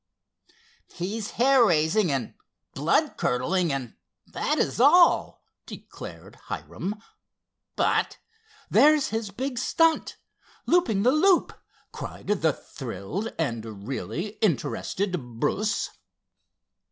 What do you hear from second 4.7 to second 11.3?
all," declared Hiram. "But——" "There's his big stunt—looping the